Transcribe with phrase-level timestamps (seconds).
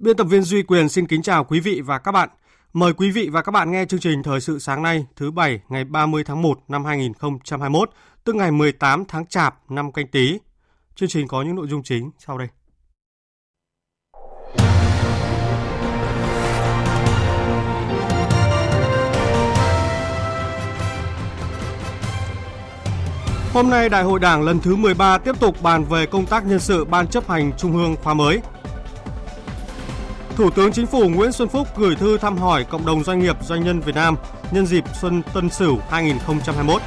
[0.00, 2.28] Biên tập viên Duy Quyền xin kính chào quý vị và các bạn.
[2.72, 5.60] Mời quý vị và các bạn nghe chương trình Thời sự sáng nay thứ Bảy
[5.68, 7.90] ngày 30 tháng 1 năm 2021,
[8.24, 10.38] tức ngày 18 tháng Chạp năm canh tí.
[10.94, 12.48] Chương trình có những nội dung chính sau đây.
[23.52, 26.60] Hôm nay Đại hội Đảng lần thứ 13 tiếp tục bàn về công tác nhân
[26.60, 28.40] sự Ban chấp hành Trung ương khóa mới.
[30.36, 33.36] Thủ tướng Chính phủ Nguyễn Xuân Phúc gửi thư thăm hỏi cộng đồng doanh nghiệp
[33.42, 34.16] doanh nhân Việt Nam
[34.50, 36.82] nhân dịp Xuân Tân Sửu 2021.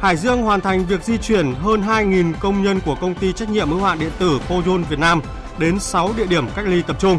[0.00, 3.50] Hải Dương hoàn thành việc di chuyển hơn 2.000 công nhân của công ty trách
[3.50, 5.20] nhiệm hữu hạn điện tử Poyon Việt Nam
[5.58, 7.18] đến 6 địa điểm cách ly tập trung.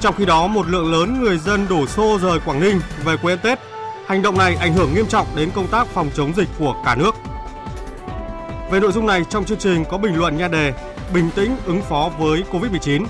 [0.00, 3.32] Trong khi đó, một lượng lớn người dân đổ xô rời Quảng Ninh về quê
[3.32, 3.58] ăn Tết.
[4.06, 6.94] Hành động này ảnh hưởng nghiêm trọng đến công tác phòng chống dịch của cả
[6.94, 7.14] nước.
[8.70, 10.72] Về nội dung này, trong chương trình có bình luận nha đề
[11.14, 13.06] Bình tĩnh ứng phó với Covid-19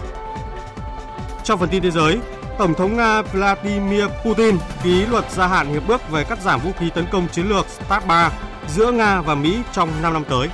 [1.47, 2.19] trong phần tin thế giới,
[2.59, 6.71] Tổng thống Nga Vladimir Putin ký luật gia hạn hiệp ước về cắt giảm vũ
[6.79, 8.33] khí tấn công chiến lược START 3
[8.69, 10.49] giữa Nga và Mỹ trong 5 năm tới.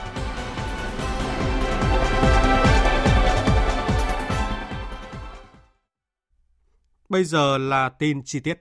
[7.09, 8.59] Bây giờ là tin chi tiết.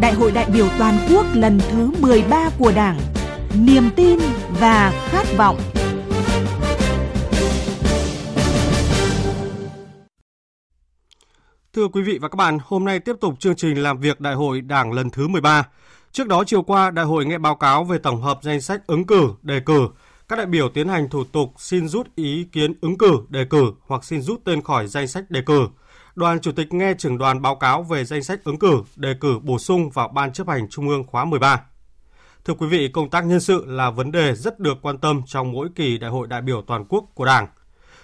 [0.00, 3.00] Đại hội đại biểu toàn quốc lần thứ 13 của Đảng,
[3.54, 4.18] niềm tin
[4.60, 5.60] và khát vọng
[11.74, 14.34] Thưa quý vị và các bạn, hôm nay tiếp tục chương trình làm việc Đại
[14.34, 15.68] hội Đảng lần thứ 13.
[16.12, 19.06] Trước đó chiều qua, Đại hội nghe báo cáo về tổng hợp danh sách ứng
[19.06, 19.88] cử, đề cử.
[20.28, 23.72] Các đại biểu tiến hành thủ tục xin rút ý kiến ứng cử, đề cử
[23.86, 25.68] hoặc xin rút tên khỏi danh sách đề cử.
[26.14, 29.38] Đoàn Chủ tịch nghe trưởng đoàn báo cáo về danh sách ứng cử, đề cử
[29.42, 31.60] bổ sung vào Ban chấp hành Trung ương khóa 13.
[32.44, 35.52] Thưa quý vị, công tác nhân sự là vấn đề rất được quan tâm trong
[35.52, 37.46] mỗi kỳ đại hội đại biểu toàn quốc của Đảng–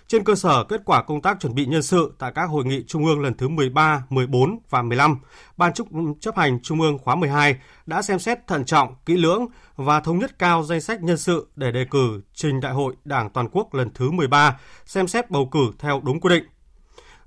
[0.09, 2.85] trên cơ sở kết quả công tác chuẩn bị nhân sự tại các hội nghị
[2.87, 5.19] trung ương lần thứ 13, 14 và 15,
[5.57, 5.73] Ban
[6.21, 7.57] chấp hành Trung ương khóa 12
[7.87, 9.47] đã xem xét thận trọng, kỹ lưỡng
[9.77, 13.31] và thống nhất cao danh sách nhân sự để đề cử trình Đại hội Đảng
[13.31, 16.45] toàn quốc lần thứ 13, xem xét bầu cử theo đúng quy định.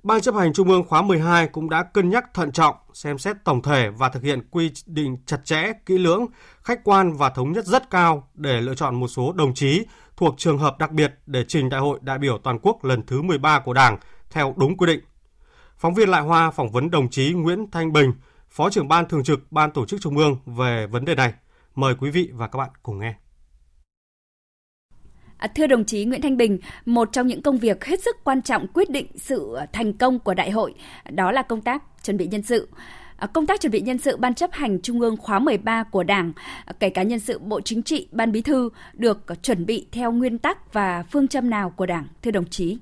[0.02, 3.36] Ban chấp hành Trung ương khóa 12 cũng đã cân nhắc thận trọng, xem xét
[3.44, 6.26] tổng thể và thực hiện quy định chặt chẽ, kỹ lưỡng,
[6.62, 9.84] khách quan và thống nhất rất cao để lựa chọn một số đồng chí
[10.20, 13.22] thuộc trường hợp đặc biệt để trình Đại hội đại biểu toàn quốc lần thứ
[13.22, 13.98] 13 của Đảng
[14.30, 15.00] theo đúng quy định.
[15.76, 18.12] Phóng viên Lại Hoa phỏng vấn đồng chí Nguyễn Thanh Bình,
[18.50, 21.32] Phó trưởng ban thường trực Ban tổ chức Trung ương về vấn đề này.
[21.74, 23.14] Mời quý vị và các bạn cùng nghe.
[25.36, 28.42] À, thưa đồng chí Nguyễn Thanh Bình, một trong những công việc hết sức quan
[28.42, 30.74] trọng quyết định sự thành công của đại hội
[31.10, 32.68] đó là công tác chuẩn bị nhân sự.
[33.20, 36.02] À, công tác chuẩn bị nhân sự Ban chấp hành Trung ương khóa 13 của
[36.02, 36.32] Đảng,
[36.64, 40.12] à, kể cả nhân sự Bộ Chính trị, Ban Bí thư được chuẩn bị theo
[40.12, 42.78] nguyên tắc và phương châm nào của Đảng, thưa đồng chí?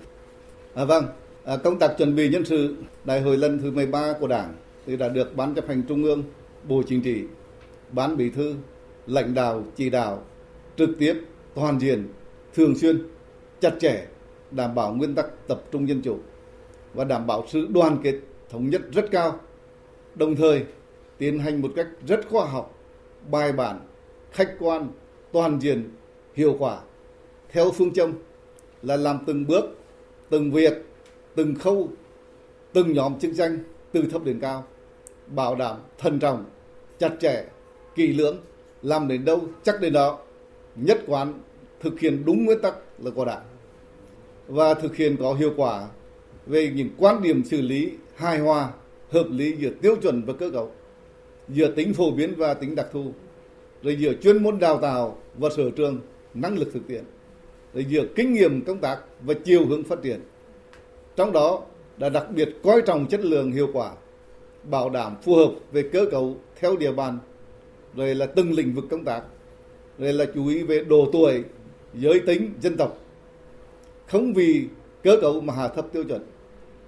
[0.75, 1.05] À, vâng,
[1.45, 4.53] à, công tác chuẩn bị nhân sự đại hội lần thứ 13 của Đảng
[4.85, 6.23] thì đã được Ban chấp hành Trung ương,
[6.67, 7.23] Bộ Chính trị,
[7.91, 8.55] Ban Bí thư,
[9.07, 10.23] lãnh đạo chỉ đạo
[10.77, 11.13] trực tiếp,
[11.55, 12.07] toàn diện,
[12.55, 13.07] thường xuyên,
[13.61, 14.05] chặt chẽ,
[14.51, 16.17] đảm bảo nguyên tắc tập trung dân chủ
[16.93, 18.15] và đảm bảo sự đoàn kết
[18.49, 19.39] thống nhất rất cao
[20.15, 20.63] đồng thời
[21.17, 22.77] tiến hành một cách rất khoa học,
[23.31, 23.79] bài bản,
[24.31, 24.87] khách quan,
[25.31, 25.89] toàn diện,
[26.33, 26.79] hiệu quả.
[27.51, 28.13] Theo phương châm
[28.81, 29.65] là làm từng bước,
[30.29, 30.73] từng việc,
[31.35, 31.89] từng khâu,
[32.73, 33.59] từng nhóm chức danh
[33.91, 34.63] từ thấp đến cao,
[35.27, 36.45] bảo đảm thận trọng,
[36.99, 37.43] chặt chẽ,
[37.95, 38.37] kỳ lưỡng,
[38.81, 40.19] làm đến đâu chắc đến đó,
[40.75, 41.33] nhất quán
[41.79, 43.43] thực hiện đúng nguyên tắc là của đảng.
[44.47, 45.87] Và thực hiện có hiệu quả
[46.45, 48.71] về những quan điểm xử lý hài hòa
[49.09, 50.71] hợp lý giữa tiêu chuẩn và cơ cấu
[51.49, 53.11] giữa tính phổ biến và tính đặc thù,
[53.83, 55.99] rồi giữa chuyên môn đào tạo và sở trường
[56.33, 57.03] năng lực thực tiễn,
[57.73, 60.19] rồi giữa kinh nghiệm công tác và chiều hướng phát triển.
[61.15, 61.61] Trong đó
[61.97, 63.91] đã đặc biệt coi trọng chất lượng, hiệu quả,
[64.63, 67.17] bảo đảm phù hợp về cơ cấu theo địa bàn,
[67.95, 69.21] rồi là từng lĩnh vực công tác,
[69.97, 71.43] rồi là chú ý về độ tuổi,
[71.93, 72.97] giới tính, dân tộc.
[74.07, 74.65] Không vì
[75.03, 76.21] cơ cấu mà hạ thấp tiêu chuẩn,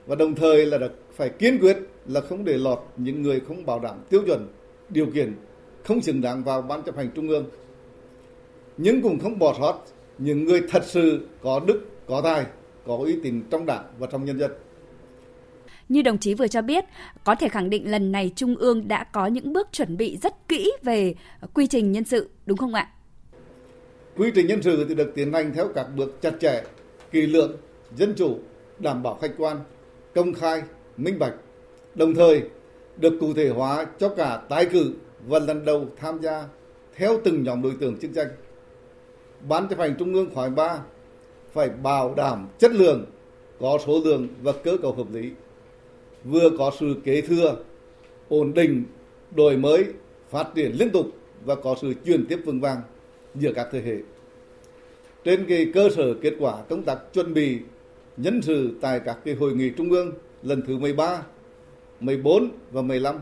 [0.08, 0.78] và đồng thời là
[1.22, 1.78] phải kiên quyết
[2.08, 4.48] là không để lọt những người không bảo đảm tiêu chuẩn
[4.90, 5.36] điều kiện
[5.84, 7.46] không xứng đáng vào ban chấp hành trung ương
[8.78, 9.82] nhưng cũng không bỏ sót
[10.18, 12.46] những người thật sự có đức có tài
[12.88, 14.52] có uy tín trong đảng và trong nhân dân
[15.90, 16.86] như đồng chí vừa cho biết,
[17.24, 20.48] có thể khẳng định lần này Trung ương đã có những bước chuẩn bị rất
[20.48, 21.16] kỹ về
[21.54, 22.90] quy trình nhân sự, đúng không ạ?
[24.18, 26.64] Quy trình nhân sự thì được tiến hành theo các bước chặt chẽ,
[27.12, 27.58] kỳ lượng,
[27.96, 28.38] dân chủ,
[28.80, 29.58] đảm bảo khách quan,
[30.16, 30.62] công khai,
[31.03, 31.33] minh bạch,
[31.95, 32.42] đồng thời
[32.98, 34.94] được cụ thể hóa cho cả tái cử
[35.27, 36.44] và lần đầu tham gia
[36.95, 38.27] theo từng nhóm đối tượng chức danh.
[39.50, 40.80] Ban chấp hành Trung ương khóa 3
[41.53, 43.06] phải bảo đảm chất lượng,
[43.59, 45.31] có số lượng và cơ cấu hợp lý,
[46.24, 47.56] vừa có sự kế thừa,
[48.30, 48.83] ổn định,
[49.36, 49.86] đổi mới,
[50.30, 51.07] phát triển liên tục
[51.45, 52.81] và có sự chuyển tiếp vững vàng
[53.36, 53.98] giữa các thế hệ.
[55.24, 57.59] Trên cái cơ sở kết quả công tác chuẩn bị
[58.18, 60.12] nhân sự tại các cái hội nghị trung ương
[60.44, 61.24] lần thứ 13,
[62.00, 63.16] 14 và 15,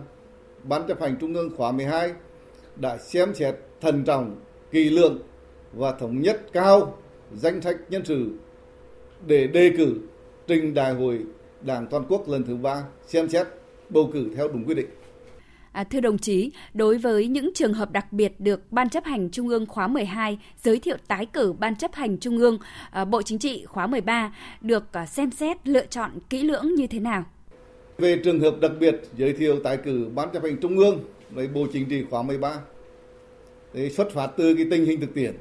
[0.64, 2.14] Ban chấp hành Trung ương khóa 12
[2.76, 4.36] đã xem xét thận trọng,
[4.72, 5.20] kỳ lượng
[5.74, 6.98] và thống nhất cao
[7.36, 8.30] danh sách nhân sự
[9.28, 9.96] để đề cử
[10.48, 11.26] trình đại hội
[11.62, 13.48] Đảng toàn quốc lần thứ ba xem xét
[13.90, 14.90] bầu cử theo đúng quy định.
[15.80, 19.30] À, thưa đồng chí, đối với những trường hợp đặc biệt được Ban chấp hành
[19.30, 22.58] Trung ương khóa 12 giới thiệu tái cử Ban chấp hành Trung ương
[22.92, 26.88] à, Bộ Chính trị khóa 13 được à, xem xét lựa chọn kỹ lưỡng như
[26.88, 27.26] thế nào?
[27.98, 31.00] Về trường hợp đặc biệt giới thiệu tái cử Ban chấp hành Trung ương
[31.30, 32.60] với Bộ Chính trị khóa 13
[33.74, 35.34] thì xuất phát từ cái tình hình thực tiễn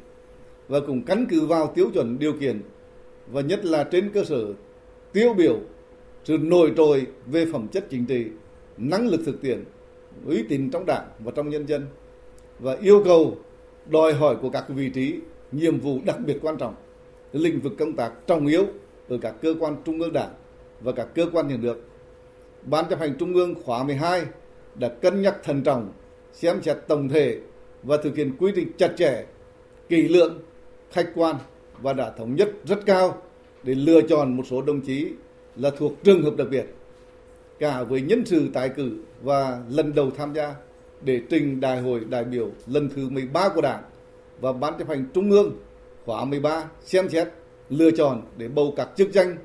[0.68, 2.62] và cũng căn cứ vào tiêu chuẩn điều kiện
[3.26, 4.54] và nhất là trên cơ sở
[5.12, 5.60] tiêu biểu
[6.24, 8.24] sự nổi trội về phẩm chất chính trị,
[8.76, 9.64] năng lực thực tiễn,
[10.26, 11.86] uy tín trong đảng và trong nhân dân
[12.58, 13.36] và yêu cầu
[13.86, 15.20] đòi hỏi của các vị trí
[15.52, 16.74] nhiệm vụ đặc biệt quan trọng
[17.32, 18.66] lĩnh vực công tác trọng yếu
[19.08, 20.30] ở các cơ quan trung ương đảng
[20.80, 21.84] và các cơ quan nhà nước.
[22.62, 24.22] Ban chấp hành trung ương khóa 12
[24.74, 25.92] đã cân nhắc thận trọng,
[26.32, 27.38] xem xét tổng thể
[27.82, 29.24] và thực hiện quy định chặt chẽ,
[29.88, 30.38] kỹ lưỡng,
[30.90, 31.36] khách quan
[31.82, 33.22] và đã thống nhất rất cao
[33.62, 35.12] để lựa chọn một số đồng chí
[35.56, 36.66] là thuộc trường hợp đặc biệt
[37.58, 38.92] cả với nhân sự tái cử
[39.22, 40.54] và lần đầu tham gia
[41.02, 43.82] để trình đại hội đại biểu lần thứ 13 của Đảng
[44.40, 45.56] và Ban chấp hành Trung ương
[46.04, 47.28] khóa 13 xem xét
[47.68, 49.36] lựa chọn để bầu các chức danh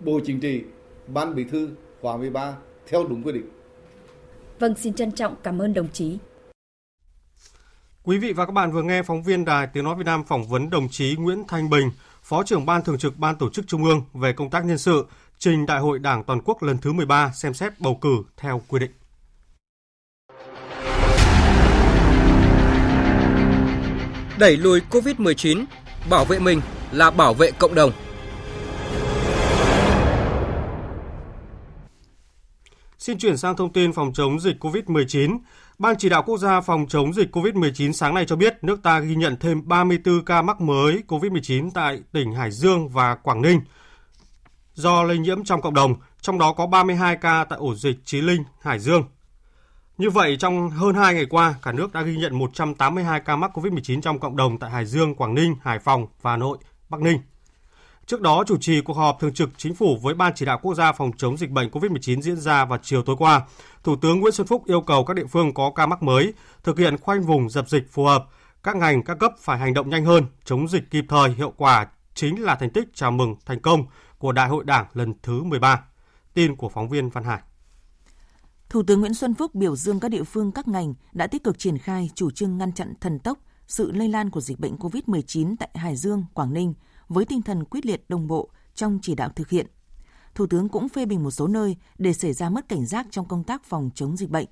[0.00, 0.62] Bộ Chính trị,
[1.06, 1.70] Ban Bí thư
[2.00, 2.56] khóa 13
[2.90, 3.50] theo đúng quy định.
[4.58, 6.18] Vâng, xin trân trọng cảm ơn đồng chí.
[8.04, 10.48] Quý vị và các bạn vừa nghe phóng viên Đài Tiếng Nói Việt Nam phỏng
[10.48, 11.90] vấn đồng chí Nguyễn Thanh Bình,
[12.22, 15.06] Phó trưởng Ban Thường trực Ban Tổ chức Trung ương về công tác nhân sự,
[15.38, 18.78] trình Đại hội Đảng Toàn quốc lần thứ 13 xem xét bầu cử theo quy
[18.78, 18.90] định.
[24.42, 25.64] Đẩy lùi COVID-19,
[26.10, 26.60] bảo vệ mình
[26.92, 27.92] là bảo vệ cộng đồng.
[32.98, 35.38] Xin chuyển sang thông tin phòng chống dịch COVID-19.
[35.78, 38.98] Ban chỉ đạo quốc gia phòng chống dịch COVID-19 sáng nay cho biết nước ta
[38.98, 43.60] ghi nhận thêm 34 ca mắc mới COVID-19 tại tỉnh Hải Dương và Quảng Ninh
[44.74, 48.20] do lây nhiễm trong cộng đồng, trong đó có 32 ca tại ổ dịch Chí
[48.20, 49.02] Linh, Hải Dương.
[49.98, 53.58] Như vậy, trong hơn 2 ngày qua, cả nước đã ghi nhận 182 ca mắc
[53.58, 57.00] COVID-19 trong cộng đồng tại Hải Dương, Quảng Ninh, Hải Phòng và Hà Nội, Bắc
[57.00, 57.20] Ninh.
[58.06, 60.74] Trước đó, chủ trì cuộc họp thường trực chính phủ với Ban chỉ đạo quốc
[60.74, 63.42] gia phòng chống dịch bệnh COVID-19 diễn ra vào chiều tối qua,
[63.84, 66.32] Thủ tướng Nguyễn Xuân Phúc yêu cầu các địa phương có ca mắc mới
[66.64, 68.26] thực hiện khoanh vùng dập dịch phù hợp,
[68.62, 71.86] các ngành các cấp phải hành động nhanh hơn, chống dịch kịp thời hiệu quả
[72.14, 73.86] chính là thành tích chào mừng thành công
[74.18, 75.84] của Đại hội Đảng lần thứ 13.
[76.34, 77.40] Tin của phóng viên Văn Hải.
[78.72, 81.58] Thủ tướng Nguyễn Xuân Phúc biểu dương các địa phương các ngành đã tích cực
[81.58, 85.54] triển khai chủ trương ngăn chặn thần tốc sự lây lan của dịch bệnh COVID-19
[85.58, 86.74] tại Hải Dương, Quảng Ninh
[87.08, 89.66] với tinh thần quyết liệt đồng bộ trong chỉ đạo thực hiện.
[90.34, 93.28] Thủ tướng cũng phê bình một số nơi để xảy ra mất cảnh giác trong
[93.28, 94.46] công tác phòng chống dịch bệnh.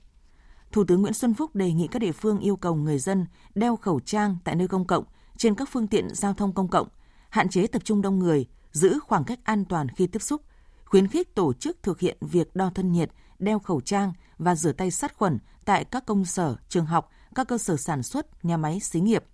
[0.73, 3.77] Thủ tướng Nguyễn Xuân Phúc đề nghị các địa phương yêu cầu người dân đeo
[3.77, 5.05] khẩu trang tại nơi công cộng,
[5.37, 6.89] trên các phương tiện giao thông công cộng,
[7.29, 10.43] hạn chế tập trung đông người, giữ khoảng cách an toàn khi tiếp xúc,
[10.85, 14.73] khuyến khích tổ chức thực hiện việc đo thân nhiệt, đeo khẩu trang và rửa
[14.73, 18.57] tay sát khuẩn tại các công sở, trường học, các cơ sở sản xuất, nhà
[18.57, 19.25] máy, xí nghiệp.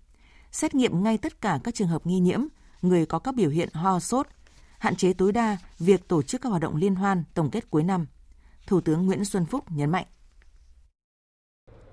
[0.51, 2.41] Xét nghiệm ngay tất cả các trường hợp nghi nhiễm,
[2.81, 4.27] người có các biểu hiện ho sốt,
[4.79, 7.83] hạn chế tối đa việc tổ chức các hoạt động liên hoan tổng kết cuối
[7.83, 8.05] năm.
[8.67, 10.05] Thủ tướng Nguyễn Xuân Phúc nhấn mạnh.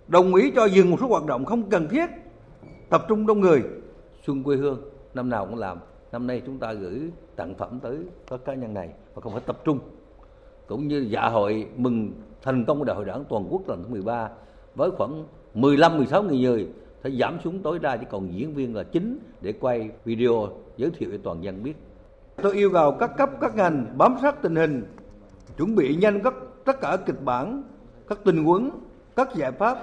[0.09, 2.07] Đồng ý cho dừng một số hoạt động không cần thiết,
[2.91, 3.63] tập trung đông người,
[4.27, 4.81] xuân quê hương,
[5.15, 5.79] năm nào cũng làm.
[6.13, 9.43] Năm nay chúng ta gửi tặng phẩm tới các cá nhân này và không phải
[9.47, 9.79] tập trung.
[10.67, 13.89] Cũng như dạ hội mừng thành công của Đại hội Đảng toàn quốc lần thứ
[13.89, 14.31] 13
[14.75, 16.69] với khoảng 15 16 nghìn người
[17.05, 20.91] sẽ giảm xuống tối đa chỉ còn diễn viên là chính để quay video giới
[20.91, 21.75] thiệu cho toàn dân biết.
[22.43, 24.85] Tôi yêu cầu các cấp các ngành bám sát tình hình,
[25.59, 27.63] chuẩn bị nhanh các tất cả kịch bản,
[28.09, 28.71] các tình huống,
[29.17, 29.79] các giải pháp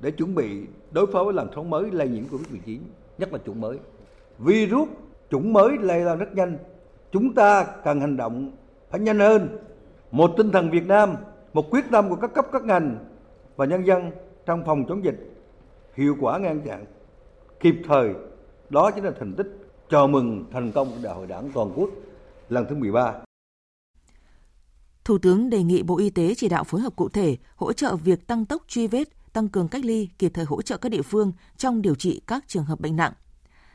[0.00, 2.78] để chuẩn bị đối phó với làn sóng mới lây nhiễm Covid-19,
[3.18, 3.78] nhất là chủng mới.
[4.38, 4.88] Virus
[5.30, 6.58] chủng mới lây lan rất nhanh,
[7.12, 8.50] chúng ta cần hành động
[8.90, 9.48] phải nhanh hơn.
[10.12, 11.16] Một tinh thần Việt Nam,
[11.52, 13.04] một quyết tâm của các cấp các ngành
[13.56, 14.10] và nhân dân
[14.46, 15.44] trong phòng chống dịch
[15.94, 16.84] hiệu quả ngăn chặn
[17.60, 18.14] kịp thời
[18.70, 19.46] đó chính là thành tích
[19.90, 21.90] chào mừng thành công của đại hội đảng toàn quốc
[22.48, 23.14] lần thứ 13.
[25.04, 27.96] Thủ tướng đề nghị Bộ Y tế chỉ đạo phối hợp cụ thể, hỗ trợ
[27.96, 31.02] việc tăng tốc truy vết, tăng cường cách ly, kịp thời hỗ trợ các địa
[31.02, 33.12] phương trong điều trị các trường hợp bệnh nặng.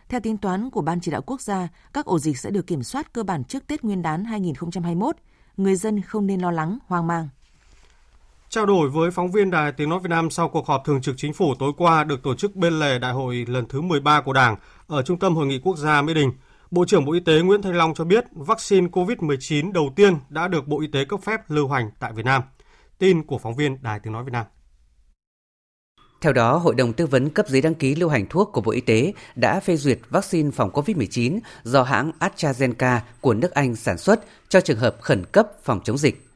[0.09, 2.83] Theo tính toán của Ban chỉ đạo quốc gia, các ổ dịch sẽ được kiểm
[2.83, 5.15] soát cơ bản trước Tết Nguyên đán 2021.
[5.57, 7.29] Người dân không nên lo lắng, hoang mang.
[8.49, 11.15] Trao đổi với phóng viên Đài Tiếng Nói Việt Nam sau cuộc họp thường trực
[11.17, 14.33] chính phủ tối qua được tổ chức bên lề đại hội lần thứ 13 của
[14.33, 14.55] Đảng
[14.87, 16.31] ở Trung tâm Hội nghị Quốc gia Mỹ Đình,
[16.71, 20.47] Bộ trưởng Bộ Y tế Nguyễn Thanh Long cho biết vaccine COVID-19 đầu tiên đã
[20.47, 22.41] được Bộ Y tế cấp phép lưu hành tại Việt Nam.
[22.97, 24.45] Tin của phóng viên Đài Tiếng Nói Việt Nam.
[26.21, 28.71] Theo đó, Hội đồng tư vấn cấp giấy đăng ký lưu hành thuốc của Bộ
[28.71, 33.97] Y tế đã phê duyệt vaccine phòng COVID-19 do hãng AstraZeneca của nước Anh sản
[33.97, 34.19] xuất
[34.49, 36.27] cho trường hợp khẩn cấp phòng chống dịch.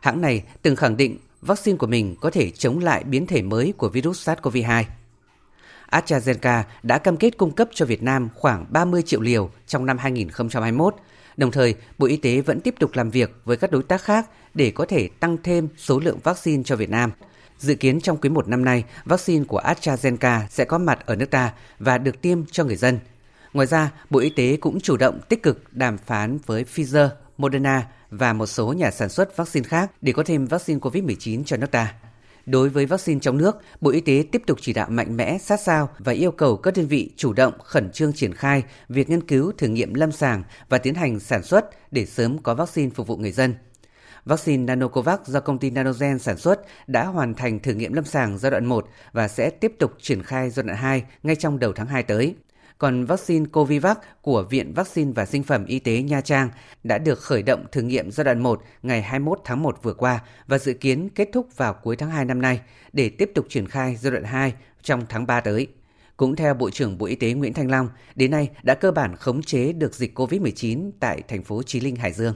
[0.00, 3.72] Hãng này từng khẳng định vaccine của mình có thể chống lại biến thể mới
[3.76, 4.84] của virus SARS-CoV-2.
[5.90, 9.98] AstraZeneca đã cam kết cung cấp cho Việt Nam khoảng 30 triệu liều trong năm
[9.98, 10.94] 2021.
[11.36, 14.28] Đồng thời, Bộ Y tế vẫn tiếp tục làm việc với các đối tác khác
[14.54, 17.10] để có thể tăng thêm số lượng vaccine cho Việt Nam.
[17.60, 21.30] Dự kiến trong quý 1 năm nay, vaccine của AstraZeneca sẽ có mặt ở nước
[21.30, 22.98] ta và được tiêm cho người dân.
[23.52, 27.86] Ngoài ra, Bộ Y tế cũng chủ động tích cực đàm phán với Pfizer, Moderna
[28.10, 31.70] và một số nhà sản xuất vaccine khác để có thêm vaccine COVID-19 cho nước
[31.70, 31.94] ta.
[32.46, 35.60] Đối với vaccine trong nước, Bộ Y tế tiếp tục chỉ đạo mạnh mẽ, sát
[35.60, 39.26] sao và yêu cầu các đơn vị chủ động khẩn trương triển khai việc nghiên
[39.26, 43.06] cứu thử nghiệm lâm sàng và tiến hành sản xuất để sớm có vaccine phục
[43.06, 43.54] vụ người dân.
[44.30, 48.38] Vaccine Nanocovax do công ty Nanogen sản xuất đã hoàn thành thử nghiệm lâm sàng
[48.38, 51.72] giai đoạn 1 và sẽ tiếp tục triển khai giai đoạn 2 ngay trong đầu
[51.72, 52.34] tháng 2 tới.
[52.78, 56.48] Còn vaccine Covivac của Viện Vaccine và Sinh phẩm Y tế Nha Trang
[56.84, 60.20] đã được khởi động thử nghiệm giai đoạn 1 ngày 21 tháng 1 vừa qua
[60.46, 62.60] và dự kiến kết thúc vào cuối tháng 2 năm nay
[62.92, 65.66] để tiếp tục triển khai giai đoạn 2 trong tháng 3 tới.
[66.16, 69.16] Cũng theo Bộ trưởng Bộ Y tế Nguyễn Thanh Long, đến nay đã cơ bản
[69.16, 72.34] khống chế được dịch COVID-19 tại thành phố Chí Linh, Hải Dương.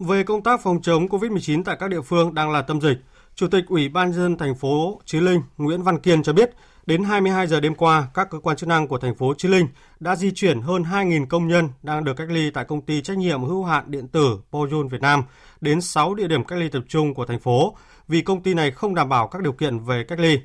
[0.00, 2.98] Về công tác phòng chống COVID-19 tại các địa phương đang là tâm dịch,
[3.34, 6.50] Chủ tịch Ủy ban dân thành phố Chí Linh Nguyễn Văn Kiên cho biết,
[6.86, 9.68] đến 22 giờ đêm qua, các cơ quan chức năng của thành phố Chí Linh
[10.00, 13.18] đã di chuyển hơn 2.000 công nhân đang được cách ly tại công ty trách
[13.18, 15.24] nhiệm hữu hạn điện tử Poyun Việt Nam
[15.60, 17.76] đến 6 địa điểm cách ly tập trung của thành phố
[18.08, 20.38] vì công ty này không đảm bảo các điều kiện về cách ly.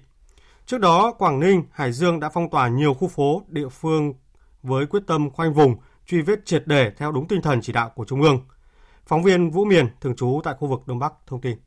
[0.66, 4.14] Trước đó, Quảng Ninh, Hải Dương đã phong tỏa nhiều khu phố địa phương
[4.64, 5.76] với quyết tâm khoanh vùng,
[6.08, 8.40] truy vết triệt để theo đúng tinh thần chỉ đạo của Trung ương.
[9.06, 11.58] Phóng viên Vũ Miền, thường trú tại khu vực Đông Bắc, thông tin.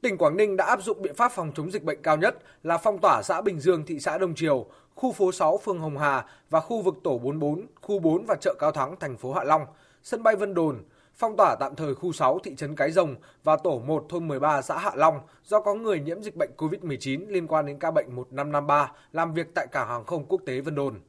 [0.00, 2.78] Tỉnh Quảng Ninh đã áp dụng biện pháp phòng chống dịch bệnh cao nhất là
[2.78, 6.26] phong tỏa xã Bình Dương, thị xã Đông Triều, khu phố 6 phường Hồng Hà
[6.50, 9.66] và khu vực tổ 44, khu 4 và chợ Cao Thắng, thành phố Hạ Long,
[10.02, 10.82] sân bay Vân Đồn,
[11.14, 14.62] phong tỏa tạm thời khu 6 thị trấn Cái Rồng và tổ 1 thôn 13
[14.62, 18.16] xã Hạ Long do có người nhiễm dịch bệnh COVID-19 liên quan đến ca bệnh
[18.16, 21.00] 1553 làm việc tại cảng hàng không quốc tế Vân Đồn.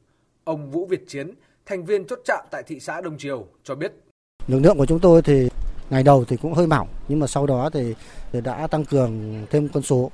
[0.44, 1.34] Ông Vũ Việt Chiến,
[1.66, 4.05] thành viên chốt chạm tại thị xã Đông Triều cho biết.
[4.48, 5.48] Lực lượng của chúng tôi thì
[5.90, 7.94] ngày đầu thì cũng hơi mỏng nhưng mà sau đó thì,
[8.32, 10.10] đã tăng cường thêm con số.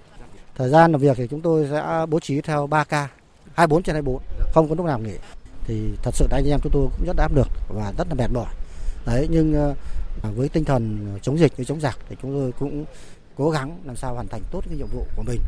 [0.54, 3.08] Thời gian làm việc thì chúng tôi sẽ bố trí theo 3 ca,
[3.54, 4.22] 24 trên 24,
[4.52, 5.14] không có lúc nào nghỉ.
[5.64, 8.30] Thì thật sự anh em chúng tôi cũng rất áp lực và rất là mệt
[8.34, 8.54] mỏi.
[9.06, 9.74] Đấy nhưng ờ,
[10.36, 12.84] với tinh thần chống dịch với chống giặc thì chúng tôi cũng
[13.36, 15.40] cố gắng làm sao hoàn thành tốt cái nhiệm vụ của mình.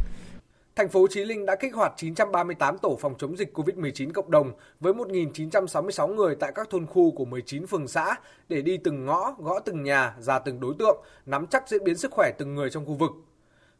[0.76, 4.52] Thành phố Chí Linh đã kích hoạt 938 tổ phòng chống dịch COVID-19 cộng đồng
[4.80, 8.14] với 1.966 người tại các thôn khu của 19 phường xã
[8.48, 11.96] để đi từng ngõ, gõ từng nhà, ra từng đối tượng, nắm chắc diễn biến
[11.96, 13.10] sức khỏe từng người trong khu vực.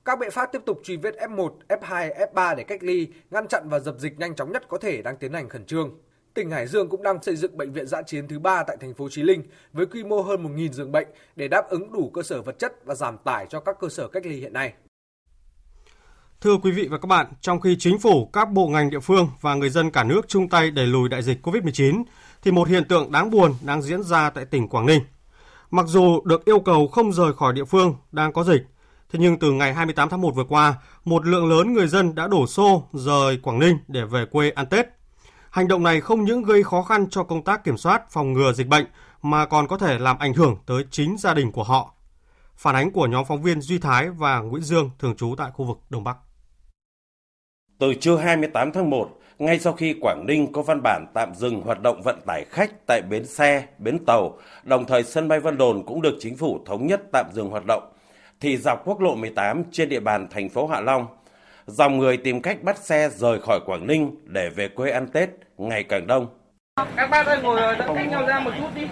[0.05, 3.69] Các biện pháp tiếp tục truy vết F1, F2, F3 để cách ly, ngăn chặn
[3.69, 5.91] và dập dịch nhanh chóng nhất có thể đang tiến hành khẩn trương.
[6.35, 8.95] Tỉnh Hải Dương cũng đang xây dựng bệnh viện giã chiến thứ ba tại thành
[8.95, 12.23] phố Chí Linh với quy mô hơn 1.000 giường bệnh để đáp ứng đủ cơ
[12.23, 14.75] sở vật chất và giảm tải cho các cơ sở cách ly hiện nay.
[16.45, 19.29] Thưa quý vị và các bạn, trong khi chính phủ, các bộ ngành địa phương
[19.41, 22.05] và người dân cả nước chung tay đẩy lùi đại dịch COVID-19,
[22.43, 25.03] thì một hiện tượng đáng buồn đang diễn ra tại tỉnh Quảng Ninh.
[25.71, 28.67] Mặc dù được yêu cầu không rời khỏi địa phương đang có dịch,
[29.13, 30.75] thế nhưng từ ngày 28 tháng 1 vừa qua,
[31.05, 34.67] một lượng lớn người dân đã đổ xô rời Quảng Ninh để về quê ăn
[34.67, 34.87] Tết.
[35.51, 38.53] Hành động này không những gây khó khăn cho công tác kiểm soát phòng ngừa
[38.53, 38.87] dịch bệnh
[39.23, 41.95] mà còn có thể làm ảnh hưởng tới chính gia đình của họ.
[42.57, 45.65] Phản ánh của nhóm phóng viên Duy Thái và Nguyễn Dương thường trú tại khu
[45.65, 46.17] vực Đông Bắc.
[47.85, 51.61] Từ trưa 28 tháng 1, ngay sau khi Quảng Ninh có văn bản tạm dừng
[51.61, 55.59] hoạt động vận tải khách tại bến xe, bến tàu, đồng thời sân bay Vân
[55.59, 57.93] Đồn cũng được chính phủ thống nhất tạm dừng hoạt động,
[58.41, 61.07] thì dọc quốc lộ 18 trên địa bàn thành phố Hạ Long,
[61.67, 65.29] dòng người tìm cách bắt xe rời khỏi Quảng Ninh để về quê ăn Tết
[65.59, 66.27] ngày càng đông.
[66.97, 68.83] Các bác ơi ngồi rồi, cách nhau ra một chút đi.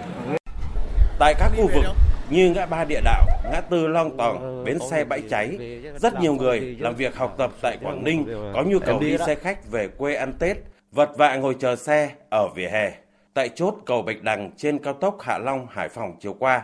[1.19, 1.85] Tại các khu vực
[2.33, 5.57] như ngã ba địa đạo, ngã tư Long Tòng, bến xe bãi cháy,
[5.95, 9.35] rất nhiều người làm việc học tập tại Quảng Ninh có nhu cầu đi xe
[9.35, 10.57] khách về quê ăn Tết,
[10.91, 12.91] vật vã ngồi chờ xe ở vỉa hè.
[13.33, 16.63] Tại chốt cầu Bạch Đằng trên cao tốc Hạ Long Hải Phòng chiều qua,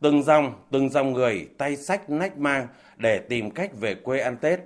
[0.00, 4.36] từng dòng từng dòng người tay sách nách mang để tìm cách về quê ăn
[4.36, 4.60] Tết.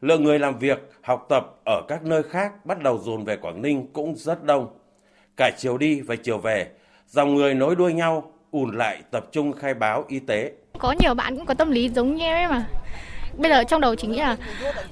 [0.00, 3.62] Lượng người làm việc, học tập ở các nơi khác bắt đầu dồn về Quảng
[3.62, 4.66] Ninh cũng rất đông.
[5.36, 6.66] Cả chiều đi và chiều về,
[7.08, 10.52] dòng người nối đuôi nhau ùn lại tập trung khai báo y tế.
[10.78, 12.64] Có nhiều bạn cũng có tâm lý giống như em mà.
[13.36, 14.36] Bây giờ trong đầu chỉ nghĩ là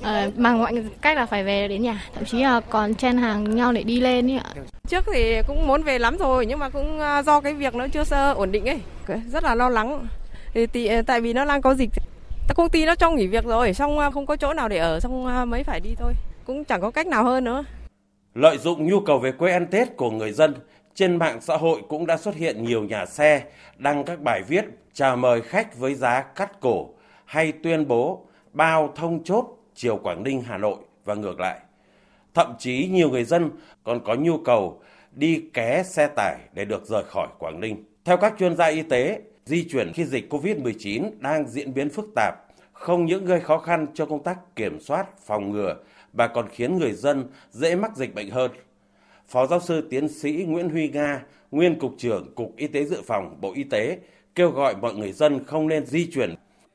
[0.01, 3.57] uh, bằng mọi cách là phải về đến nhà, thậm chí là còn chen hàng
[3.57, 4.51] nhau để đi lên ấy ạ.
[4.89, 7.89] Trước thì cũng muốn về lắm rồi nhưng mà cũng ờ, do cái việc nó
[7.89, 8.81] chưa sơ ổn định ấy,
[9.27, 10.07] rất là lo lắng.
[10.55, 11.91] Thì, thì ờ, tại vì nó đang có dịch
[12.55, 15.51] công ty nó cho nghỉ việc rồi xong không có chỗ nào để ở xong
[15.51, 16.13] mấy phải đi thôi
[16.45, 17.65] cũng chẳng có cách nào hơn nữa
[18.35, 20.55] lợi dụng nhu cầu về quê ăn Tết của người dân
[20.99, 23.43] trên mạng xã hội cũng đã xuất hiện nhiều nhà xe
[23.77, 26.89] đăng các bài viết chào mời khách với giá cắt cổ
[27.25, 31.61] hay tuyên bố bao thông chốt chiều Quảng Ninh Hà Nội và ngược lại.
[32.35, 33.51] Thậm chí nhiều người dân
[33.85, 37.85] còn có nhu cầu đi ké xe tải để được rời khỏi Quảng Ninh.
[38.05, 42.07] Theo các chuyên gia y tế, di chuyển khi dịch COVID-19 đang diễn biến phức
[42.17, 42.35] tạp,
[42.73, 45.77] không những gây khó khăn cho công tác kiểm soát, phòng ngừa
[46.13, 48.51] mà còn khiến người dân dễ mắc dịch bệnh hơn.
[49.29, 53.03] Phó giáo sư tiến sĩ Nguyễn Huy Nga, nguyên cục trưởng Cục Y tế Dự
[53.07, 53.99] phòng Bộ Y tế
[54.35, 56.35] kêu gọi mọi người dân không nên di chuyển.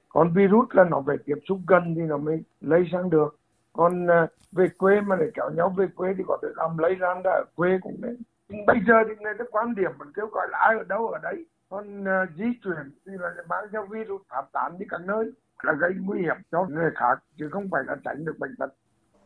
[0.10, 3.40] Còn virus là nó phải tiếp xúc gần thì nó mới lây sang được.
[3.74, 6.96] Còn à, về quê mà để kéo nhau về quê thì có thể làm lây
[6.96, 8.18] lan ra ở quê cũng nên.
[8.66, 11.20] Bây giờ thì người ta quan điểm mình kêu gọi là ai ở đâu ở
[11.24, 11.46] đấy.
[11.70, 15.32] Còn uh, di chuyển thì là mang theo virus phát tán đi các nơi
[15.64, 18.74] là gây nguy hiểm cho người khác chứ không phải là tránh được bệnh tật.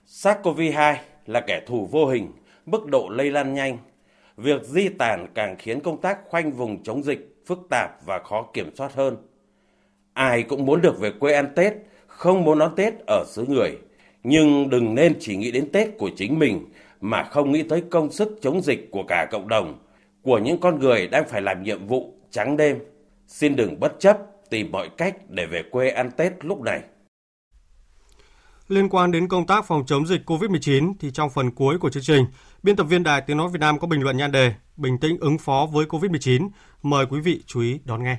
[0.05, 2.31] SARS-CoV-2 là kẻ thù vô hình
[2.67, 3.77] mức độ lây lan nhanh.
[4.37, 8.49] Việc di tản càng khiến công tác khoanh vùng chống dịch phức tạp và khó
[8.53, 9.17] kiểm soát hơn.
[10.13, 11.73] Ai cũng muốn được về quê ăn Tết,
[12.07, 13.77] không muốn đón Tết ở xứ người.
[14.23, 16.65] Nhưng đừng nên chỉ nghĩ đến Tết của chính mình
[17.01, 19.79] mà không nghĩ tới công sức chống dịch của cả cộng đồng,
[20.21, 22.79] của những con người đang phải làm nhiệm vụ trắng đêm.
[23.27, 24.17] Xin đừng bất chấp
[24.49, 26.81] tìm mọi cách để về quê ăn Tết lúc này.
[28.67, 32.03] Liên quan đến công tác phòng chống dịch COVID-19 thì trong phần cuối của chương
[32.03, 32.25] trình,
[32.63, 35.17] biên tập viên Đài Tiếng Nói Việt Nam có bình luận nhan đề Bình tĩnh
[35.19, 36.49] ứng phó với COVID-19.
[36.83, 38.17] Mời quý vị chú ý đón nghe.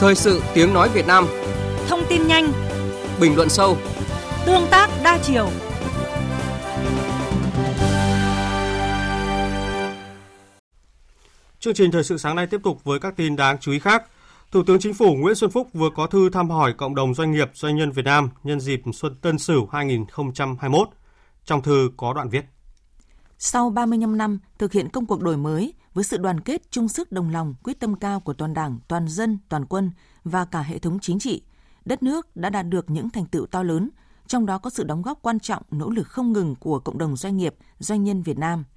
[0.00, 1.26] Thời sự tiếng nói Việt Nam
[1.88, 2.52] Thông tin nhanh
[3.20, 3.76] Bình luận sâu
[4.46, 5.48] Tương tác đa chiều
[11.60, 14.04] Chương trình thời sự sáng nay tiếp tục với các tin đáng chú ý khác.
[14.52, 17.32] Thủ tướng Chính phủ Nguyễn Xuân Phúc vừa có thư thăm hỏi cộng đồng doanh
[17.32, 20.88] nghiệp doanh nhân Việt Nam nhân dịp Xuân Tân Sửu 2021.
[21.44, 22.44] Trong thư có đoạn viết:
[23.38, 27.12] Sau 35 năm thực hiện công cuộc đổi mới với sự đoàn kết chung sức
[27.12, 29.90] đồng lòng, quyết tâm cao của toàn Đảng, toàn dân, toàn quân
[30.24, 31.42] và cả hệ thống chính trị,
[31.84, 33.90] đất nước đã đạt được những thành tựu to lớn,
[34.26, 37.16] trong đó có sự đóng góp quan trọng, nỗ lực không ngừng của cộng đồng
[37.16, 38.64] doanh nghiệp, doanh nhân Việt Nam–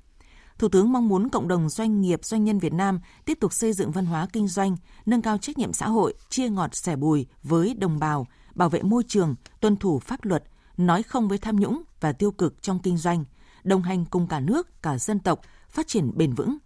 [0.60, 3.74] Thủ tướng mong muốn cộng đồng doanh nghiệp, doanh nhân Việt Nam tiếp tục xây
[3.74, 7.28] dựng văn hóa kinh doanh, nâng cao trách nhiệm xã hội, chia ngọt sẻ bùi
[7.43, 10.43] với đồng bào, bảo vệ môi trường, tuân thủ pháp luật,
[10.78, 13.24] nói không với tham nhũng và tiêu cực trong kinh doanh,
[13.63, 16.58] đồng hành cùng cả nước, cả dân tộc, phát triển bền vững.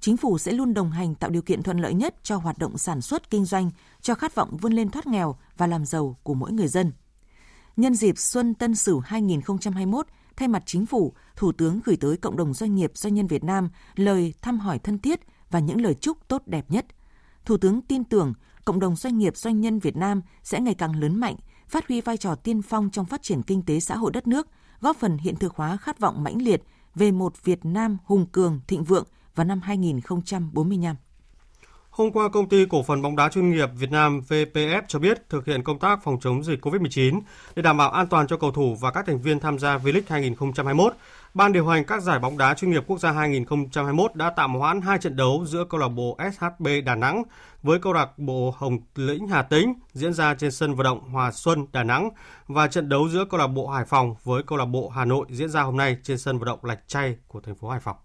[0.00, 2.78] Chính phủ sẽ luôn đồng hành tạo điều kiện thuận lợi nhất cho hoạt động
[2.78, 6.34] sản xuất kinh doanh, cho khát vọng vươn lên thoát nghèo và làm giàu của
[6.34, 6.92] mỗi người dân.
[7.76, 10.06] Nhân dịp Xuân Tân Sửu 2021,
[10.36, 13.44] thay mặt chính phủ, Thủ tướng gửi tới cộng đồng doanh nghiệp doanh nhân Việt
[13.44, 15.20] Nam lời thăm hỏi thân thiết
[15.50, 16.86] và những lời chúc tốt đẹp nhất.
[17.44, 18.32] Thủ tướng tin tưởng
[18.64, 21.36] cộng đồng doanh nghiệp doanh nhân Việt Nam sẽ ngày càng lớn mạnh,
[21.68, 24.46] phát huy vai trò tiên phong trong phát triển kinh tế xã hội đất nước,
[24.80, 26.62] góp phần hiện thực hóa khát vọng mãnh liệt
[26.94, 30.96] về một Việt Nam hùng cường, thịnh vượng vào năm 2045.
[31.96, 35.28] Hôm qua, công ty cổ phần bóng đá chuyên nghiệp Việt Nam VPF cho biết
[35.28, 37.20] thực hiện công tác phòng chống dịch COVID-19
[37.54, 40.02] để đảm bảo an toàn cho cầu thủ và các thành viên tham gia V-League
[40.08, 40.92] 2021.
[41.34, 44.80] Ban điều hành các giải bóng đá chuyên nghiệp quốc gia 2021 đã tạm hoãn
[44.80, 47.22] hai trận đấu giữa câu lạc bộ SHB Đà Nẵng
[47.62, 51.32] với câu lạc bộ Hồng Lĩnh Hà Tĩnh diễn ra trên sân vận động Hòa
[51.32, 52.10] Xuân Đà Nẵng
[52.46, 55.26] và trận đấu giữa câu lạc bộ Hải Phòng với câu lạc bộ Hà Nội
[55.30, 57.96] diễn ra hôm nay trên sân vận động Lạch Tray của thành phố Hải Phòng.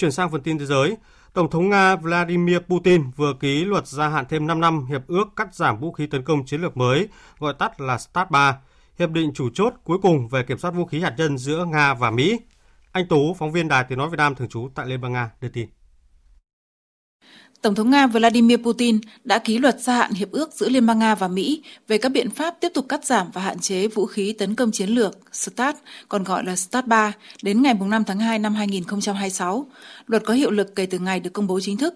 [0.00, 0.96] Chuyển sang phần tin thế giới,
[1.32, 5.28] Tổng thống Nga Vladimir Putin vừa ký luật gia hạn thêm 5 năm hiệp ước
[5.36, 7.08] cắt giảm vũ khí tấn công chiến lược mới,
[7.38, 8.58] gọi tắt là START 3,
[8.98, 11.94] hiệp định chủ chốt cuối cùng về kiểm soát vũ khí hạt nhân giữa Nga
[11.94, 12.40] và Mỹ.
[12.92, 15.30] Anh Tú, phóng viên Đài Tiếng Nói Việt Nam thường trú tại Liên bang Nga,
[15.40, 15.68] đưa tin.
[17.62, 20.98] Tổng thống Nga Vladimir Putin đã ký luật gia hạn hiệp ước giữa Liên bang
[20.98, 24.06] Nga và Mỹ về các biện pháp tiếp tục cắt giảm và hạn chế vũ
[24.06, 25.76] khí tấn công chiến lược START,
[26.08, 29.66] còn gọi là START 3, đến ngày 5 tháng 2 năm 2026.
[30.06, 31.94] Luật có hiệu lực kể từ ngày được công bố chính thức.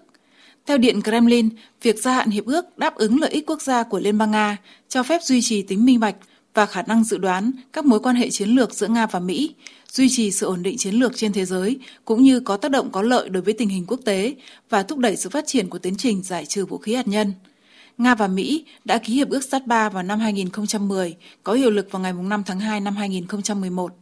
[0.65, 1.49] Theo Điện Kremlin,
[1.81, 4.57] việc gia hạn hiệp ước đáp ứng lợi ích quốc gia của Liên bang Nga,
[4.89, 6.15] cho phép duy trì tính minh bạch
[6.55, 9.55] và khả năng dự đoán các mối quan hệ chiến lược giữa Nga và Mỹ,
[9.91, 12.91] duy trì sự ổn định chiến lược trên thế giới cũng như có tác động
[12.91, 14.35] có lợi đối với tình hình quốc tế
[14.69, 17.33] và thúc đẩy sự phát triển của tiến trình giải trừ vũ khí hạt nhân.
[17.97, 21.91] Nga và Mỹ đã ký hiệp ước START 3 vào năm 2010, có hiệu lực
[21.91, 23.93] vào ngày 5 tháng 2 năm 2011.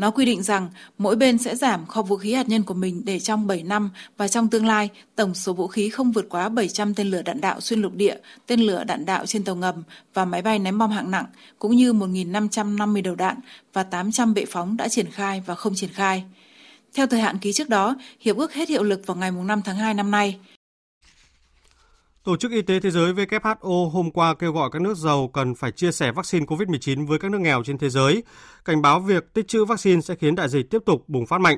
[0.00, 3.02] Nó quy định rằng mỗi bên sẽ giảm kho vũ khí hạt nhân của mình
[3.04, 6.48] để trong 7 năm và trong tương lai tổng số vũ khí không vượt quá
[6.48, 9.82] 700 tên lửa đạn đạo xuyên lục địa, tên lửa đạn đạo trên tàu ngầm
[10.14, 11.24] và máy bay ném bom hạng nặng,
[11.58, 13.36] cũng như 1.550 đầu đạn
[13.72, 16.24] và 800 bệ phóng đã triển khai và không triển khai.
[16.94, 19.76] Theo thời hạn ký trước đó, hiệp ước hết hiệu lực vào ngày 5 tháng
[19.76, 20.38] 2 năm nay.
[22.24, 25.54] Tổ chức Y tế Thế giới WHO hôm qua kêu gọi các nước giàu cần
[25.54, 28.22] phải chia sẻ vaccine COVID-19 với các nước nghèo trên thế giới,
[28.64, 31.56] cảnh báo việc tích trữ vaccine sẽ khiến đại dịch tiếp tục bùng phát mạnh.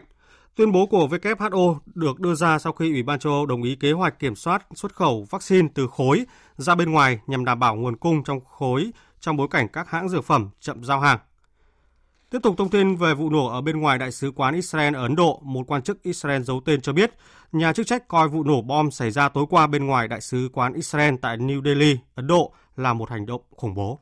[0.56, 3.76] Tuyên bố của WHO được đưa ra sau khi Ủy ban châu Âu đồng ý
[3.76, 6.24] kế hoạch kiểm soát xuất khẩu vaccine từ khối
[6.56, 10.08] ra bên ngoài nhằm đảm bảo nguồn cung trong khối trong bối cảnh các hãng
[10.08, 11.18] dược phẩm chậm giao hàng.
[12.32, 15.02] Tiếp tục thông tin về vụ nổ ở bên ngoài Đại sứ quán Israel ở
[15.02, 17.10] Ấn Độ, một quan chức Israel giấu tên cho biết,
[17.52, 20.48] nhà chức trách coi vụ nổ bom xảy ra tối qua bên ngoài Đại sứ
[20.52, 24.00] quán Israel tại New Delhi, Ấn Độ là một hành động khủng bố.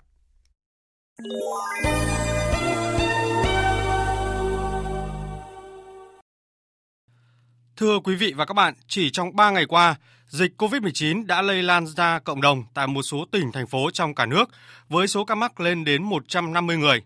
[7.77, 9.95] Thưa quý vị và các bạn, chỉ trong 3 ngày qua,
[10.29, 14.15] dịch COVID-19 đã lây lan ra cộng đồng tại một số tỉnh, thành phố trong
[14.15, 14.45] cả nước,
[14.89, 17.03] với số ca mắc lên đến 150 người.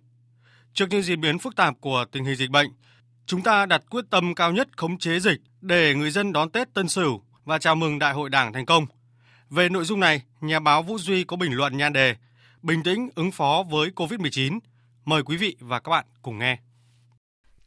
[0.75, 2.69] Trước những diễn biến phức tạp của tình hình dịch bệnh,
[3.27, 6.75] chúng ta đặt quyết tâm cao nhất khống chế dịch để người dân đón Tết
[6.75, 8.87] Tân Sửu và chào mừng Đại hội Đảng thành công.
[9.51, 12.17] Về nội dung này, nhà báo Vũ Duy có bình luận nhan đề
[12.63, 14.59] Bình tĩnh ứng phó với COVID-19.
[15.05, 16.59] Mời quý vị và các bạn cùng nghe.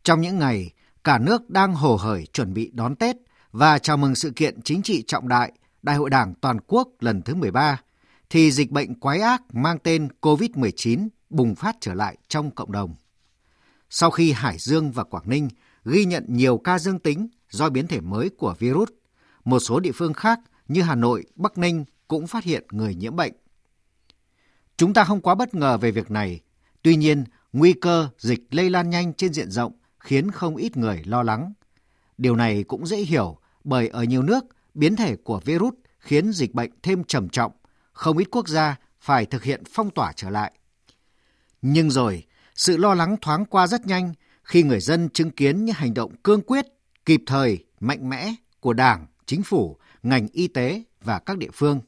[0.04, 0.72] Trong những ngày,
[1.04, 3.16] cả nước đang hồ hởi chuẩn bị đón Tết
[3.52, 7.22] và chào mừng sự kiện chính trị trọng đại Đại hội Đảng toàn quốc lần
[7.22, 7.78] thứ 13,
[8.30, 12.96] thì dịch bệnh quái ác mang tên COVID-19 bùng phát trở lại trong cộng đồng.
[13.90, 15.48] Sau khi Hải Dương và Quảng Ninh
[15.86, 18.90] ghi nhận nhiều ca dương tính do biến thể mới của virus,
[19.46, 23.16] một số địa phương khác như Hà Nội, Bắc Ninh cũng phát hiện người nhiễm
[23.16, 23.34] bệnh.
[24.78, 26.42] Chúng ta không quá bất ngờ về việc này,
[26.82, 31.04] tuy nhiên nguy cơ dịch lây lan nhanh trên diện rộng khiến không ít người
[31.06, 31.54] lo lắng.
[32.18, 36.54] Điều này cũng dễ hiểu bởi ở nhiều nước, biến thể của virus khiến dịch
[36.54, 37.52] bệnh thêm trầm trọng,
[37.92, 40.52] không ít quốc gia phải thực hiện phong tỏa trở lại.
[41.62, 42.24] Nhưng rồi,
[42.56, 46.16] sự lo lắng thoáng qua rất nhanh khi người dân chứng kiến những hành động
[46.16, 46.66] cương quyết,
[47.06, 51.82] kịp thời, mạnh mẽ của Đảng, Chính phủ, ngành y tế và các địa phương.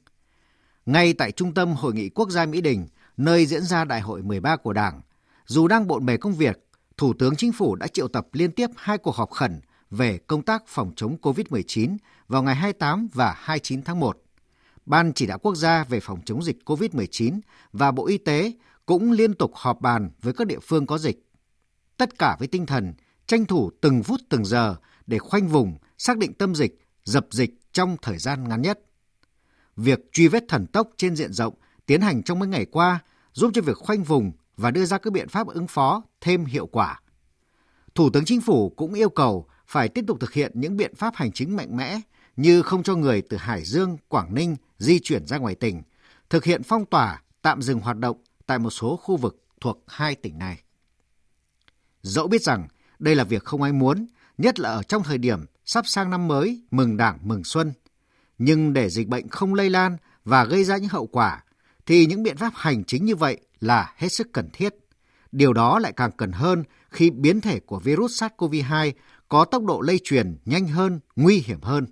[0.86, 4.21] Ngay tại Trung tâm Hội nghị Quốc gia Mỹ Đình, nơi diễn ra Đại hội
[4.21, 5.01] 13 của Đảng,
[5.45, 6.65] dù đang bộn bề công việc,
[6.97, 10.41] Thủ tướng Chính phủ đã triệu tập liên tiếp hai cuộc họp khẩn về công
[10.41, 14.17] tác phòng chống COVID-19 vào ngày 28 và 29 tháng 1.
[14.86, 17.39] Ban chỉ đạo quốc gia về phòng chống dịch COVID-19
[17.73, 18.53] và Bộ Y tế
[18.89, 21.25] cũng liên tục họp bàn với các địa phương có dịch.
[21.97, 22.93] Tất cả với tinh thần
[23.28, 24.75] tranh thủ từng phút từng giờ
[25.08, 28.80] để khoanh vùng, xác định tâm dịch, dập dịch trong thời gian ngắn nhất.
[29.75, 31.54] Việc truy vết thần tốc trên diện rộng
[31.86, 32.99] tiến hành trong mấy ngày qua
[33.34, 36.65] giúp cho việc khoanh vùng và đưa ra các biện pháp ứng phó thêm hiệu
[36.65, 37.02] quả.
[37.95, 41.15] Thủ tướng Chính phủ cũng yêu cầu phải tiếp tục thực hiện những biện pháp
[41.15, 42.02] hành chính mạnh mẽ
[42.36, 45.82] như không cho người từ Hải Dương, Quảng Ninh di chuyển ra ngoài tỉnh,
[46.30, 48.17] thực hiện phong tỏa, tạm dừng hoạt động
[48.50, 50.64] tại một số khu vực thuộc hai tỉnh này.
[52.02, 52.68] Dẫu biết rằng
[53.00, 54.08] đây là việc không ai muốn,
[54.38, 57.74] nhất là ở trong thời điểm sắp sang năm mới, mừng đảng, mừng xuân.
[58.38, 61.44] Nhưng để dịch bệnh không lây lan và gây ra những hậu quả,
[61.86, 64.76] thì những biện pháp hành chính như vậy là hết sức cần thiết.
[65.32, 68.92] Điều đó lại càng cần hơn khi biến thể của virus SARS-CoV-2
[69.28, 71.86] có tốc độ lây truyền nhanh hơn, nguy hiểm hơn.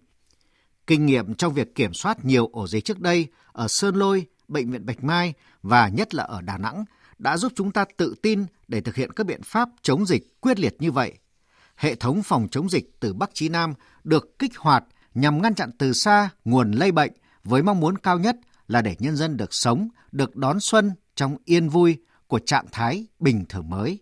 [0.88, 4.72] Kinh nghiệm trong việc kiểm soát nhiều ổ dịch trước đây ở Sơn Lôi, Bệnh
[4.72, 5.34] viện Bạch Mai
[5.64, 6.86] và nhất là ở Đà Nẵng
[7.18, 10.60] đã giúp chúng ta tự tin để thực hiện các biện pháp chống dịch quyết
[10.60, 11.18] liệt như vậy.
[11.76, 14.84] Hệ thống phòng chống dịch từ Bắc chí Nam được kích hoạt
[15.14, 17.12] nhằm ngăn chặn từ xa nguồn lây bệnh
[17.44, 18.36] với mong muốn cao nhất
[18.68, 23.08] là để nhân dân được sống, được đón xuân trong yên vui của trạng thái
[23.20, 24.00] bình thường mới.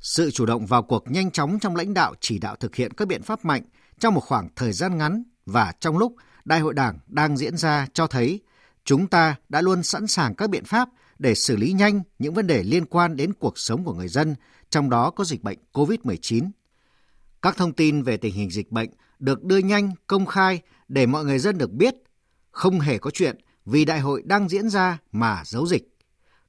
[0.00, 3.08] Sự chủ động vào cuộc nhanh chóng trong lãnh đạo chỉ đạo thực hiện các
[3.08, 3.62] biện pháp mạnh
[3.98, 7.86] trong một khoảng thời gian ngắn và trong lúc Đại hội Đảng đang diễn ra
[7.92, 8.40] cho thấy
[8.88, 12.46] chúng ta đã luôn sẵn sàng các biện pháp để xử lý nhanh những vấn
[12.46, 14.34] đề liên quan đến cuộc sống của người dân,
[14.70, 16.50] trong đó có dịch bệnh COVID-19.
[17.42, 21.24] Các thông tin về tình hình dịch bệnh được đưa nhanh, công khai để mọi
[21.24, 21.94] người dân được biết.
[22.50, 25.88] Không hề có chuyện vì đại hội đang diễn ra mà giấu dịch.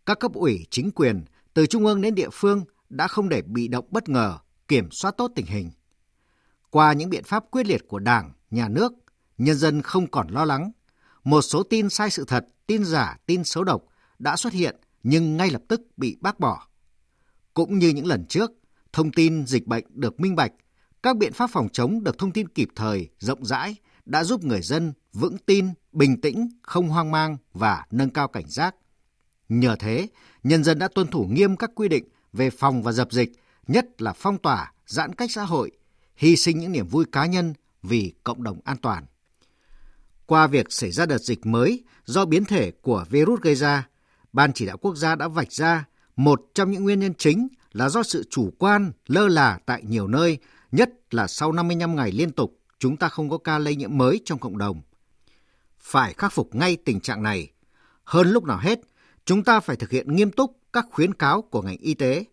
[0.05, 3.67] Các cấp ủy chính quyền từ trung ương đến địa phương đã không để bị
[3.67, 5.71] động bất ngờ, kiểm soát tốt tình hình.
[6.69, 8.93] Qua những biện pháp quyết liệt của Đảng, Nhà nước,
[9.37, 10.71] nhân dân không còn lo lắng.
[11.23, 13.83] Một số tin sai sự thật, tin giả, tin xấu độc
[14.19, 16.67] đã xuất hiện nhưng ngay lập tức bị bác bỏ.
[17.53, 18.51] Cũng như những lần trước,
[18.93, 20.51] thông tin dịch bệnh được minh bạch,
[21.03, 24.61] các biện pháp phòng chống được thông tin kịp thời, rộng rãi đã giúp người
[24.61, 28.75] dân vững tin, bình tĩnh, không hoang mang và nâng cao cảnh giác.
[29.49, 30.07] Nhờ thế,
[30.43, 33.31] nhân dân đã tuân thủ nghiêm các quy định về phòng và dập dịch,
[33.67, 35.71] nhất là phong tỏa, giãn cách xã hội,
[36.15, 37.53] hy sinh những niềm vui cá nhân
[37.83, 39.05] vì cộng đồng an toàn.
[40.29, 43.87] Qua việc xảy ra đợt dịch mới do biến thể của virus gây ra,
[44.33, 47.89] Ban chỉ đạo quốc gia đã vạch ra một trong những nguyên nhân chính là
[47.89, 50.37] do sự chủ quan, lơ là tại nhiều nơi,
[50.71, 54.21] nhất là sau 55 ngày liên tục chúng ta không có ca lây nhiễm mới
[54.25, 54.81] trong cộng đồng.
[55.79, 57.51] Phải khắc phục ngay tình trạng này.
[58.03, 58.79] Hơn lúc nào hết,
[59.25, 62.25] chúng ta phải thực hiện nghiêm túc các khuyến cáo của ngành y tế.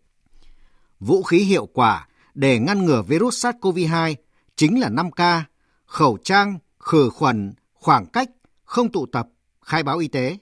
[1.01, 4.15] Vũ khí hiệu quả để ngăn ngừa virus SARS-CoV-2
[4.57, 5.43] chính là 5K,
[5.87, 7.55] khẩu trang, khử khuẩn,
[7.87, 8.31] khoảng cách,
[8.64, 9.29] không tụ tập,
[9.61, 10.38] khai báo y tế.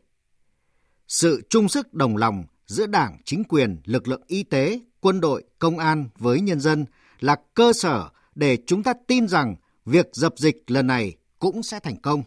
[1.08, 5.44] Sự chung sức đồng lòng giữa Đảng, chính quyền, lực lượng y tế, quân đội,
[5.58, 6.84] công an với nhân dân
[7.20, 11.80] là cơ sở để chúng ta tin rằng việc dập dịch lần này cũng sẽ
[11.80, 12.22] thành công.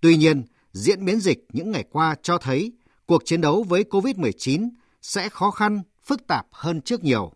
[0.00, 0.42] Tuy nhiên,
[0.72, 2.72] diễn biến dịch những ngày qua cho thấy
[3.06, 4.68] cuộc chiến đấu với COVID-19
[5.02, 7.32] sẽ khó khăn, phức tạp hơn trước nhiều.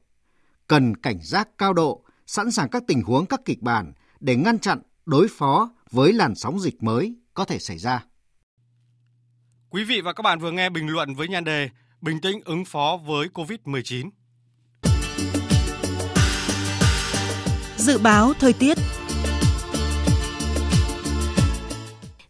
[0.67, 4.59] Cần cảnh giác cao độ, sẵn sàng các tình huống các kịch bản để ngăn
[4.59, 8.05] chặn, đối phó với làn sóng dịch mới có thể xảy ra.
[9.71, 11.69] Quý vị và các bạn vừa nghe bình luận với nhan đề
[12.01, 14.11] Bình tĩnh ứng phó với COVID-19.
[17.77, 18.79] Dự báo thời tiết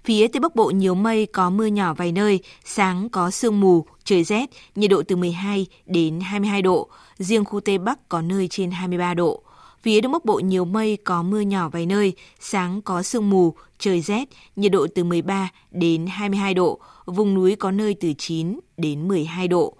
[0.04, 3.86] Phía Tây Bắc Bộ nhiều mây, có mưa nhỏ vài nơi, sáng có sương mù,
[4.04, 8.48] trời rét, nhiệt độ từ 12 đến 22 độ, riêng khu Tây Bắc có nơi
[8.50, 9.42] trên 23 độ.
[9.82, 13.54] Phía Đông Bắc Bộ nhiều mây, có mưa nhỏ vài nơi, sáng có sương mù,
[13.78, 18.58] trời rét, nhiệt độ từ 13 đến 22 độ, vùng núi có nơi từ 9
[18.76, 19.74] đến 12 độ.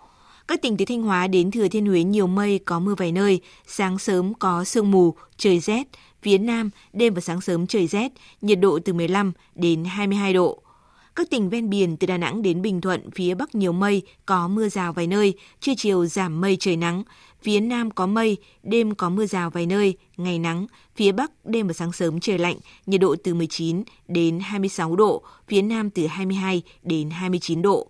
[0.49, 3.41] Các tỉnh từ Thanh Hóa đến Thừa Thiên Huế nhiều mây, có mưa vài nơi,
[3.67, 5.89] sáng sớm có sương mù, trời rét,
[6.23, 10.63] phía Nam đêm và sáng sớm trời rét, nhiệt độ từ 15 đến 22 độ.
[11.19, 14.49] Các tỉnh ven biển từ Đà Nẵng đến Bình Thuận, phía Bắc nhiều mây, có
[14.49, 17.03] mưa rào vài nơi, trưa chiều giảm mây trời nắng.
[17.43, 20.67] Phía Nam có mây, đêm có mưa rào vài nơi, ngày nắng.
[20.97, 25.23] Phía Bắc đêm và sáng sớm trời lạnh, nhiệt độ từ 19 đến 26 độ,
[25.49, 27.87] phía Nam từ 22 đến 29 độ.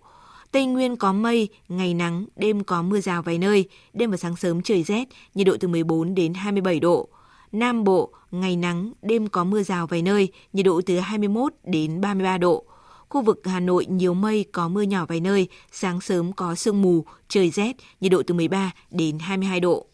[0.51, 4.35] Tây Nguyên có mây, ngày nắng, đêm có mưa rào vài nơi, đêm và sáng
[4.35, 7.07] sớm trời rét, nhiệt độ từ 14 đến 27 độ.
[7.51, 12.01] Nam Bộ, ngày nắng, đêm có mưa rào vài nơi, nhiệt độ từ 21 đến
[12.01, 12.63] 33 độ.
[13.09, 16.81] Khu vực Hà Nội nhiều mây, có mưa nhỏ vài nơi, sáng sớm có sương
[16.81, 19.85] mù, trời rét, nhiệt độ từ 13 đến 22 độ.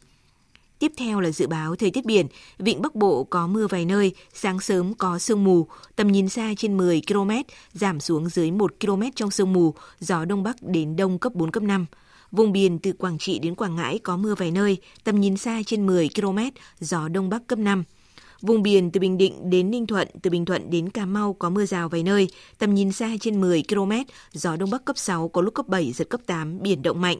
[0.80, 4.15] Tiếp theo là dự báo thời tiết biển, vịnh Bắc Bộ có mưa vài nơi,
[4.34, 7.32] sáng sớm có sương mù, tầm nhìn xa trên 10 km,
[7.73, 11.51] giảm xuống dưới 1 km trong sương mù, gió Đông Bắc đến Đông cấp 4,
[11.51, 11.86] cấp 5.
[12.32, 15.62] Vùng biển từ Quảng Trị đến Quảng Ngãi có mưa vài nơi, tầm nhìn xa
[15.65, 16.39] trên 10 km,
[16.80, 17.84] gió Đông Bắc cấp 5.
[18.41, 21.49] Vùng biển từ Bình Định đến Ninh Thuận, từ Bình Thuận đến Cà Mau có
[21.49, 23.91] mưa rào vài nơi, tầm nhìn xa trên 10 km,
[24.31, 27.17] gió Đông Bắc cấp 6, có lúc cấp 7, giật cấp 8, biển động mạnh.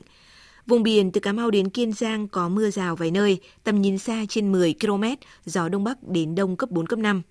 [0.67, 3.97] Vùng biển từ Cà Mau đến Kiên Giang có mưa rào vài nơi, tầm nhìn
[3.97, 5.04] xa trên 10 km,
[5.45, 7.21] gió Đông Bắc đến Đông cấp 4, cấp 5.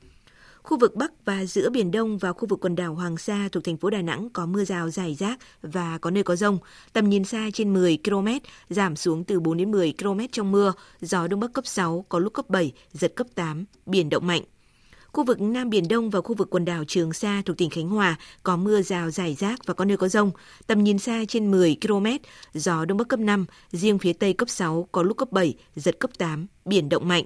[0.64, 3.64] Khu vực Bắc và giữa Biển Đông và khu vực quần đảo Hoàng Sa thuộc
[3.64, 6.58] thành phố Đà Nẵng có mưa rào rải rác và có nơi có rông.
[6.92, 8.28] Tầm nhìn xa trên 10 km,
[8.70, 12.18] giảm xuống từ 4 đến 10 km trong mưa, gió Đông Bắc cấp 6, có
[12.18, 14.42] lúc cấp 7, giật cấp 8, biển động mạnh.
[15.12, 17.88] Khu vực Nam Biển Đông và khu vực quần đảo Trường Sa thuộc tỉnh Khánh
[17.88, 20.30] Hòa có mưa rào rải rác và có nơi có rông.
[20.66, 22.06] Tầm nhìn xa trên 10 km,
[22.54, 25.98] gió Đông Bắc cấp 5, riêng phía Tây cấp 6, có lúc cấp 7, giật
[25.98, 27.24] cấp 8, biển động mạnh.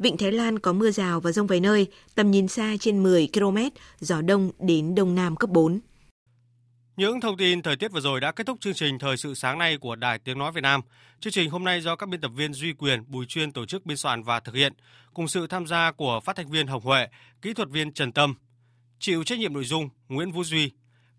[0.00, 3.28] Vịnh Thái Lan có mưa rào và rông vài nơi, tầm nhìn xa trên 10
[3.32, 3.56] km,
[4.00, 5.80] gió đông đến đông nam cấp 4.
[6.96, 9.58] Những thông tin thời tiết vừa rồi đã kết thúc chương trình Thời sự sáng
[9.58, 10.80] nay của Đài Tiếng Nói Việt Nam.
[11.20, 13.86] Chương trình hôm nay do các biên tập viên Duy Quyền, Bùi Chuyên tổ chức
[13.86, 14.72] biên soạn và thực hiện,
[15.14, 17.06] cùng sự tham gia của phát thanh viên Hồng Huệ,
[17.42, 18.34] kỹ thuật viên Trần Tâm,
[18.98, 20.70] chịu trách nhiệm nội dung Nguyễn Vũ Duy.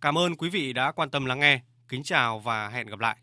[0.01, 1.61] Cảm ơn quý vị đã quan tâm lắng nghe.
[1.87, 3.17] Kính chào và hẹn gặp lại.